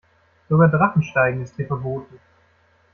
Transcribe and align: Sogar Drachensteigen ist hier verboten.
Sogar 0.49 0.69
Drachensteigen 0.69 1.43
ist 1.43 1.57
hier 1.57 1.67
verboten. 1.67 2.19